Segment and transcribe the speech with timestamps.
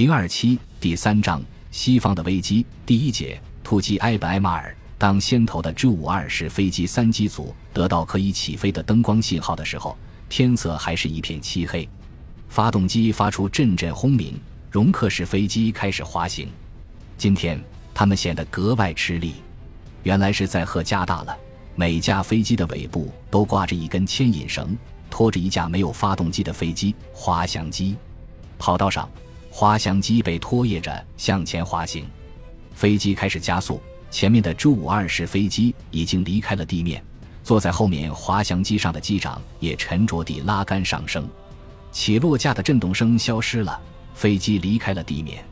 [0.00, 4.74] 零二七第三章西方的危机第一节突击埃本埃马尔。
[4.96, 9.94] 当先头的 G 五二式飞机三机组得到可以起飞的灯光信号的时候，
[10.26, 11.86] 天色还是一片漆黑。
[12.48, 14.40] 发动机发出阵阵轰鸣，
[14.70, 16.48] 容克式飞机开始滑行。
[17.18, 17.62] 今天
[17.92, 19.34] 它们显得格外吃力，
[20.04, 21.36] 原来是载荷加大了。
[21.74, 24.74] 每架飞机的尾部都挂着一根牵引绳，
[25.10, 27.98] 拖着一架没有发动机的飞机——滑翔机。
[28.58, 29.06] 跑道上，
[29.50, 32.06] 滑翔机被拖曳着向前滑行，
[32.72, 33.80] 飞机开始加速。
[34.10, 37.00] 前面的 G 五二式飞机已经离开了地面，
[37.44, 41.28] 坐在后面滑翔机上的机长也沉着地拉杆上升，
[41.92, 43.80] 起落架的震动声消失了，
[44.14, 45.44] 飞机离开了地面，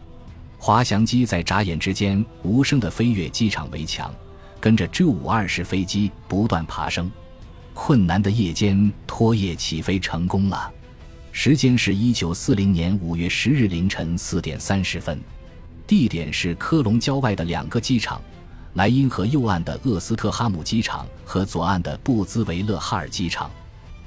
[0.59, 4.12] 滑翔机在眨眼之间无声地飞越机场围墙，
[4.59, 7.10] 跟着 G 五二式飞机不断爬升。
[7.74, 10.69] 困难的夜间拖曳起飞成功了，
[11.41, 15.23] 时间是一九四零年五月十日凌晨四点三十分，
[15.87, 18.20] 地点是科隆郊外的两个机场。
[18.74, 23.48] 莱茵河右岸的厄斯特哈姆机场和左岸的布兹维勒哈尔机场，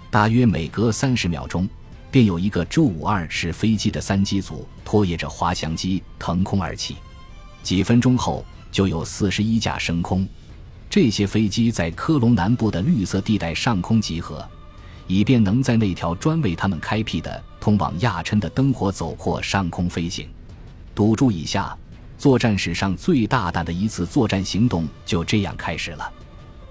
[0.10, 1.70] 大约每隔三十秒钟，
[2.12, 6.98] 便有一个 J 五二式飞机的三机组拖曳着滑翔机腾空而起。
[7.64, 10.28] 几分钟后，就有四十一架升空。
[10.90, 14.46] 这些飞机在科隆南部的绿色地带上空集合，
[15.08, 20.30] 以便能在那条专为他们开辟的通往亚琛的灯火走廓上空飞行。
[20.96, 21.78] 赌注以下。
[22.18, 26.08] 作战史上最大胆的一次作战行动就这样开始了。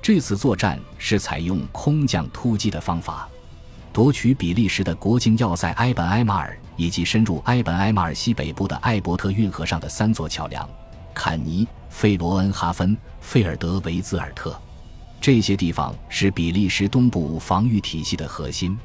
[0.00, 3.28] 这次作战是采用空降突击的方法，
[3.92, 10.70] 夺取比利时的国境要塞埃本埃马尔，以及深入埃本埃马尔西北部的艾伯特运河上的三座桥梁——
[11.12, 14.56] 坎尼、费罗恩哈芬、费尔德维兹尔特。
[15.20, 18.76] 这些地方是比利时东部防御体系的核心。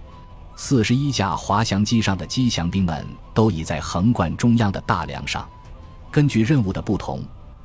[0.57, 5.47] 四十一架滑翔机上的机降兵们都倚在横贯中央的大梁上。
[6.11, 7.23] 根据任务的不同，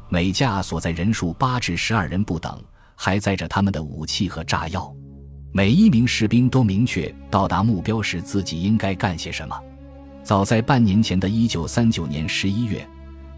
[0.09, 2.63] 每架所在人数八至十二人不等，
[2.97, 4.93] 还载着他们的武器和炸药。
[5.53, 9.61] 每一名士兵都明确到达目标时自己应该干些什么。
[10.23, 12.89] 早在半年前的一九三九年十一月，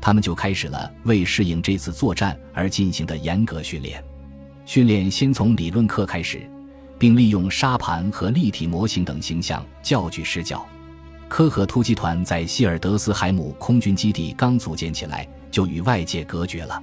[0.00, 4.02] 他们就开始了为适应这次作战而进行的严格训练。
[4.64, 6.48] 训练先从理论课开始，
[6.98, 10.64] 并利用沙盘和立体模型等形象教具施教。
[11.28, 16.80] 科赫突击团在希尔德斯海姆空军基地刚组建起来，就与外界隔绝了。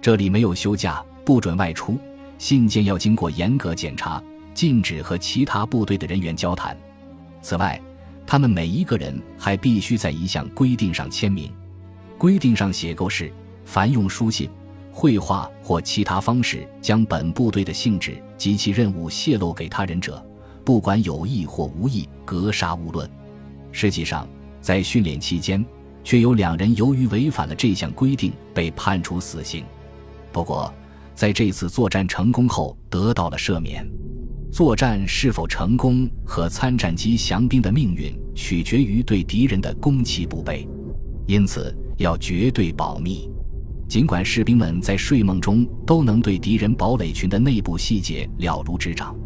[0.00, 1.98] 这里没有休假，不准外出，
[2.38, 4.22] 信件要经过严格检查，
[4.54, 6.76] 禁止和其他部队的人员交谈。
[7.42, 7.80] 此外，
[8.26, 11.52] 他们每一个人还必须在一项规定上签名。
[12.16, 13.32] 规定上写够是：
[13.64, 14.48] 凡用书信、
[14.92, 20.24] 绘画或其他方式将本部队的性质及其任务泄露给他人者，
[20.64, 23.08] 不管有意或无意，格杀勿论。
[23.72, 24.28] 实际上，
[24.60, 25.64] 在训练期间，
[26.02, 29.64] 却有两人由于违反了这项规定被判处死刑。
[30.32, 30.72] 不过，
[31.14, 33.86] 在这次作战成功后，得到了赦免。
[34.50, 40.66] 作战是否成功和参战机降兵的命运取决于对敌人的攻其不备，
[41.26, 43.30] 因此要绝对保密。
[43.90, 49.16] 尽管士兵们在睡梦中都能对敌人堡垒群的内部细节了如指掌。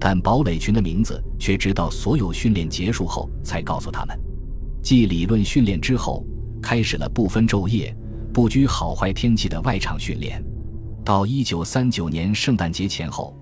[0.00, 4.18] 但堡垒群的名字却直到所有训练结束后才告诉他们。
[4.82, 6.24] 继理论训练之后，
[6.62, 7.94] 开始了不分昼夜、
[8.32, 10.42] 不拘好坏天气的外场训练。
[11.04, 13.38] 到一九三九年圣诞节前后，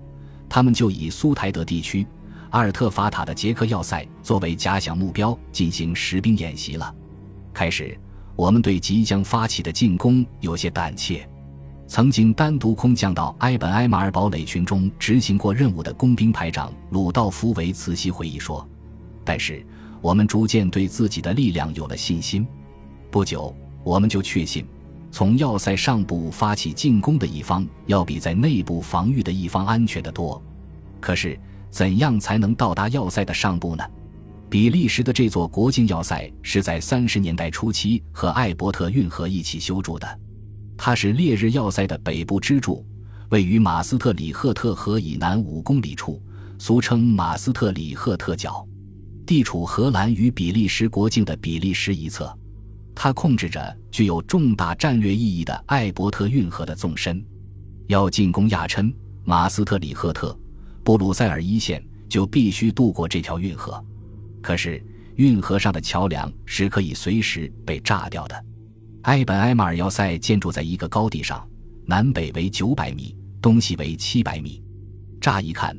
[0.48, 2.04] 他们就以苏台德地区、
[2.50, 6.92] 阿尔特法塔的捷克要塞作为假想目标进行实兵演习了。
[7.52, 7.96] 开始，
[8.36, 11.28] 我们对即将发起的进攻有些胆怯。
[11.86, 18.66] 曾经单独空降到埃本埃马尔堡垒群中执行过任务的工兵排长鲁道夫·维茨西回忆说
[19.22, 19.64] ：“但是
[20.00, 22.46] 我们逐渐对自己的力量有了信心。
[23.10, 24.66] 不久，我们就确信，
[25.12, 30.42] 从要塞上部发起进攻的一方要比在内部防御的一方安全得多。
[31.00, 31.38] 可是，
[31.70, 33.84] 怎样才能到达要塞的上部呢？
[34.54, 40.20] 比利时的这座国境要塞是在三十年代初期和艾伯特运河一起修筑的。”
[40.78, 42.86] 它是烈日要塞的北部支柱，
[43.30, 46.22] 位于马斯特里赫特河以南五公里处，
[46.56, 48.64] 俗称马斯特里赫特角，
[49.26, 52.32] 地处荷兰与比利时国境的比利时一侧。
[52.94, 57.20] 它控制着具有重大战略意义的艾伯特运河的纵深。
[57.88, 60.38] 要进攻亚琛、马斯特里赫特、
[60.84, 63.84] 布鲁塞尔一线，就必须渡过这条运河。
[64.44, 64.78] 可是，
[65.16, 68.44] 运河上的桥梁是可以随时被炸掉的。
[69.04, 71.48] 埃本埃马尔要塞建筑在一个高地上，
[71.86, 74.62] 南北为九百米，东西为七百米。
[75.18, 75.74] 乍一看，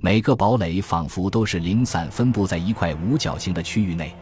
[0.00, 4.14] 每个堡垒仿佛都是零散分布在一块五角形的区域内，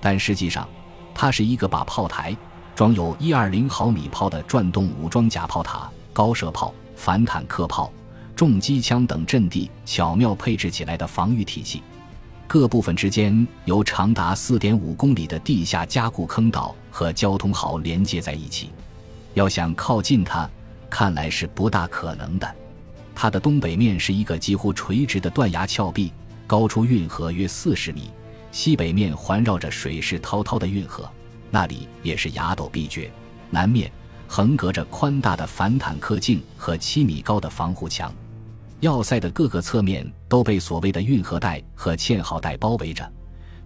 [0.00, 0.66] 但实际上，
[1.14, 2.34] 它是一个把炮台
[2.74, 7.92] 装有一二零毫米炮的转动武装甲炮塔、高射炮、反坦克炮、
[8.34, 11.82] 重机枪等阵地巧妙配置起来的防御体系。
[12.46, 18.70] 各部分之间由长达四点五公里的地下加固坑道和交通壕连接在一起。
[19.32, 20.48] 要想靠近它，
[20.88, 22.54] 看来是不大可能的。
[23.14, 26.12] 它的东北面是一个几乎垂直的断崖峭壁，
[26.46, 28.02] 高出运河约四十米；
[28.52, 31.08] 西北面环绕着水势滔滔的运河，
[31.50, 33.10] 那里也是崖陡壁绝。
[33.50, 33.90] 南面
[34.28, 38.12] 横隔着宽大的反坦克镜和七米高的防护墙。
[38.80, 43.10] 要塞的各个侧面都被所谓的运河带和堑壕带包围着，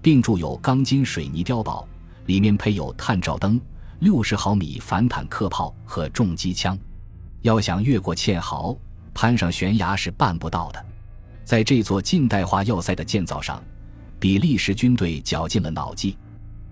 [0.01, 1.87] 并筑有钢筋水泥碉堡，
[2.27, 3.61] 里面配有探照灯、
[3.99, 6.79] 六十毫米反坦克炮和重机枪。
[7.43, 8.77] 要想越过堑壕，
[9.13, 10.85] 攀上悬崖是办不到的，
[11.45, 13.63] 在这座近代化要塞的建造上，
[14.21, 16.15] 比利时军队绞尽了脑筋。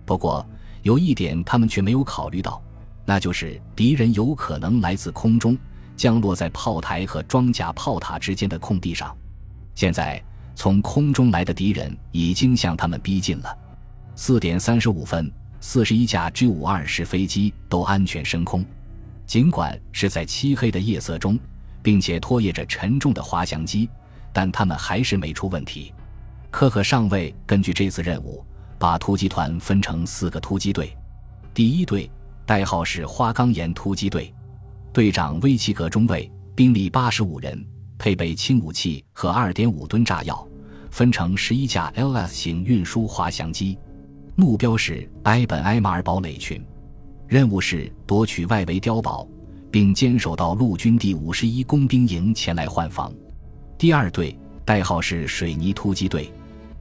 [0.05, 0.47] 不过，
[0.83, 2.63] 有一点他们却没有考虑到，
[3.05, 5.57] 那就是敌人有可能来自空中，
[5.97, 9.17] 降落在炮台和装甲炮塔之间的空地上。
[9.75, 10.23] 现在，
[10.55, 13.59] 从空中来的敌人已经向他们逼近了。
[14.15, 18.65] 四点三十五分，四十一架 G 五二式飞机都安全升空，
[19.27, 21.39] 尽管是在漆黑的夜色中。
[21.83, 23.89] 并且拖曳着沉重的滑翔机，
[24.33, 25.95] 但他们还是没出问题。
[26.51, 28.45] 科克上尉根据这次任务，
[28.77, 30.97] 把突击团分成四个突击队。
[31.55, 32.11] 第一队
[32.45, 34.35] 代号是花岗岩突击队，
[34.97, 37.63] 队长威奇格中尉，兵力八十五人，
[37.99, 40.49] 配备轻武器和二点五吨炸药，
[40.91, 43.77] 分成十一架 LS 型运输滑翔机，
[44.37, 46.65] 目标是埃本埃马尔堡垒群，
[47.29, 49.29] 任务是夺取外围碉堡。
[49.71, 53.13] 并坚守到陆军第五十一工兵营前来换防。
[53.77, 54.35] 第二队
[54.65, 56.33] 代号是水泥突击队，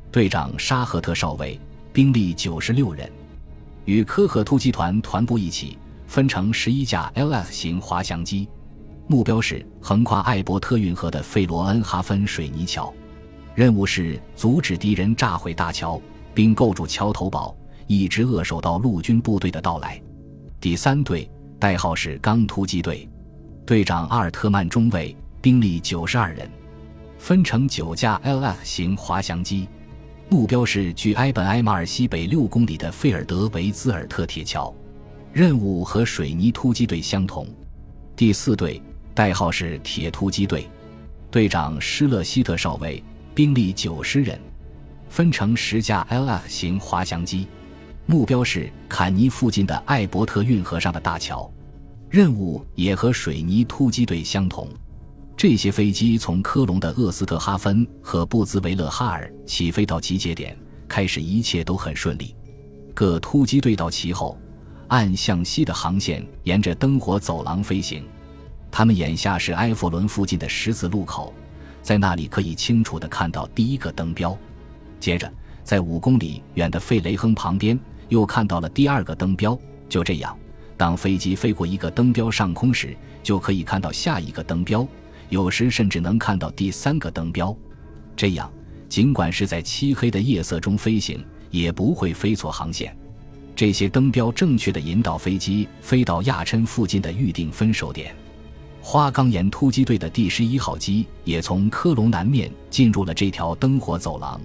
[0.09, 1.59] 队长沙赫特少尉，
[1.91, 3.11] 兵力九十六人，
[3.83, 5.77] 与科赫突击团团部一起，
[6.15, 8.47] 分成十一架 LS 型滑翔机，
[9.05, 12.93] 目标是横跨艾伯特运河的费罗恩哈芬水泥桥，
[13.53, 15.99] 任务是阻止敌人炸毁大桥，
[16.33, 17.53] 并构筑桥头堡，
[17.85, 20.01] 一直扼守到陆军部队的到来。
[20.61, 21.29] 第三队。
[21.59, 23.09] 代号是钢突击队，
[23.65, 26.49] 队长阿尔特曼中尉，兵力九十二人，
[27.17, 29.67] 分成九架 LF 型滑翔机，
[30.29, 34.73] 目标是距埃本埃马尔西北六公里的费尔德维兹尔特铁桥，
[35.35, 37.45] 任务和水泥突击队相同。
[38.15, 38.81] 第四队
[39.13, 40.65] 代号是铁突击队，
[41.29, 43.03] 队长施勒希特少尉，
[43.33, 44.39] 兵力九十人，
[45.09, 47.47] 分成十架 LF 型滑翔机。
[48.05, 51.51] 目标是坎尼附近的艾伯特运河上的大桥，
[52.09, 54.69] 任务也和水泥突击队相同。
[55.35, 60.57] 这些飞机从科隆的厄斯特哈芬和布兹维勒哈尔起飞到集结点，
[60.87, 62.33] 开始一切都很顺利。
[62.93, 64.37] 各突击队到齐后，
[64.87, 68.05] 按向西的航线沿着灯火走廊飞行。
[68.71, 71.33] 他们眼下是埃弗伦附近的十字路口，
[71.81, 74.37] 在那里可以清楚地看到第一个灯标。
[74.99, 75.31] 接着，
[75.63, 77.79] 在五公里远的费雷亨旁边。
[78.09, 79.57] 又看到了第二个灯标。
[79.89, 80.37] 就这样，
[80.77, 84.87] 当飞机飞过一个灯标上空时，就可以看到下一个灯标，
[85.29, 87.57] 有时甚至能看到第三个灯标。
[88.15, 88.51] 这样，
[88.87, 92.95] 尽管是在漆黑的夜色中飞行，也不会飞错航线。
[93.55, 98.13] 这些灯标正确的引导飞机飞到亚琛附近的预定分手点。
[98.81, 104.39] 花岗岩突击队的第十一号机也从科隆南面进入了这条灯火走廊。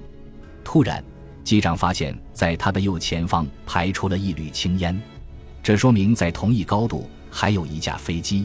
[0.65, 1.03] 突然。
[1.43, 4.97] 机长发现，在他的右前方排出了一缕青烟，
[5.63, 8.45] 这说明在同一高度还有一架飞机。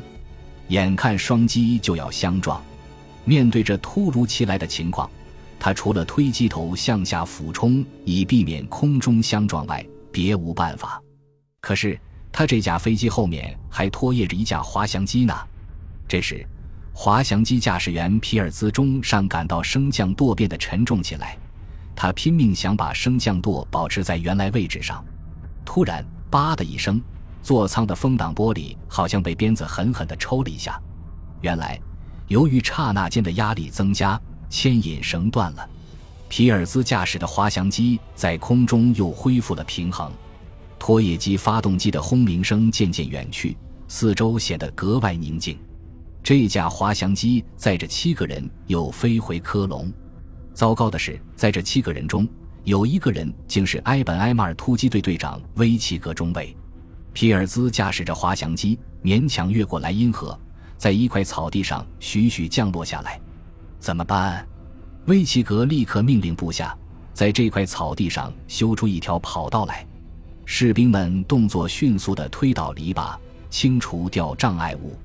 [0.69, 2.63] 眼看双机就要相撞，
[3.25, 5.07] 面对着突如其来的情况，
[5.59, 11.01] 他除了推机头向下俯冲以避免空中相撞外，别无办法。
[11.59, 11.99] 可是
[12.31, 15.33] 他这架飞机后面还拖曳着一架滑翔机呢。
[16.07, 16.47] 这时，
[16.93, 21.37] 滑翔机驾驶员皮尔兹中上感到升降舵变得沉重起来。
[21.93, 25.03] 他拼命想把升降舵保持在原来位置上，
[25.65, 27.01] 突然“叭”的一声，
[27.41, 30.81] 座舱的风挡玻璃好像被鞭子狠狠地抽了一下。
[31.41, 31.77] 原来，
[32.27, 34.17] 由于刹那间的压力增加，
[34.49, 35.69] 牵引绳断了。
[36.27, 40.11] 皮尔兹驾驶的滑翔机在空中又恢复了平衡。
[40.77, 45.57] 拖曳机发动机的轰鸣声渐渐远去，四周显得格外宁静。
[46.21, 49.91] 这架滑翔机载着七个人又飞回科隆。
[50.53, 52.27] 糟糕的是，在这七个人中，
[52.63, 56.55] 有一个人竟是埃本埃马尔突击队队长威奇格中尉。
[57.13, 60.37] 皮尔兹驾驶着滑翔机勉强越过莱茵河，
[60.77, 63.19] 在一块草地上徐徐降落下来。
[63.79, 64.45] 怎么办？
[65.05, 66.75] 威奇格立刻命令部下
[67.13, 69.85] 在这块草地上修出一条跑道来。
[70.45, 73.15] 士兵们动作迅速地推倒篱笆，
[73.49, 74.97] 清除掉障碍物。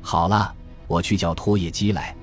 [0.00, 0.52] 好了，
[0.88, 2.14] 我去叫拖曳机来。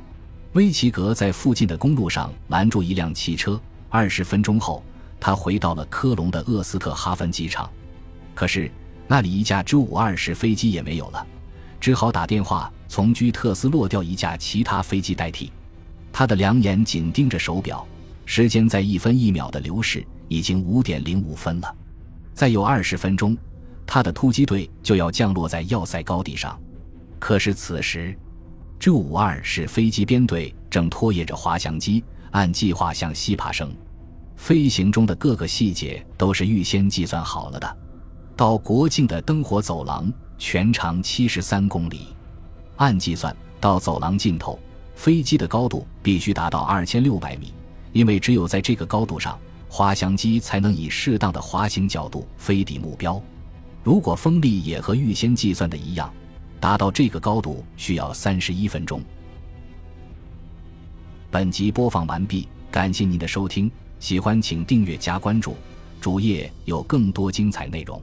[0.51, 3.59] 威奇格在附近的公路上拦住一辆汽车。
[3.89, 4.83] 二十分钟后，
[5.19, 7.69] 他回到了科隆的厄斯特哈芬机场。
[8.35, 8.69] 可是
[9.07, 11.25] 那里一架 J-52 式飞机也没有了，
[11.79, 15.51] 只好打电话从居特斯落调一架其他飞机代替。
[16.13, 17.85] 他的两眼紧盯着手表，
[18.23, 21.75] 时间在一分一秒的流逝，已经五点零五分了。
[22.35, 23.35] 再有二十分钟，
[23.85, 26.57] 他的突击队就要降落在要塞高地上。
[27.17, 28.15] 可是此时
[28.79, 33.73] ，J-52 式飞机编队正拖曳着滑翔机，按计划向西爬升。
[34.35, 37.77] 飞行中的各个细节都是预先计算好了的。
[38.35, 42.07] 到国境的灯火走廊全长七十三公里，
[42.75, 44.59] 按计算，到走廊尽头，
[44.95, 47.53] 飞机的高度必须达到二千六百米，
[47.91, 53.21] 因为只有在这个高度上，滑翔机才能以适当的滑行角度飞抵目标。
[53.83, 56.13] 如果风力也和预先计算的一样。
[56.63, 59.01] 达到这个高度需要三十一分钟。
[61.29, 63.69] 本集播放完毕，感谢您的收听，
[63.99, 65.57] 喜欢请订阅加关注，
[65.99, 68.01] 主页有更多精彩内容。